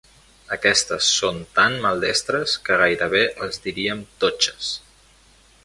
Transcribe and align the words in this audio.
Aquestes 0.55 1.09
són 1.17 1.37
tan 1.59 1.75
maldestres 1.83 2.55
que 2.69 2.79
gairebé 2.85 3.21
els 3.47 3.63
diríem 3.67 4.01
totxes. 4.25 4.73